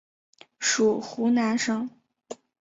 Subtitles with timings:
[0.57, 1.87] 属湖南省。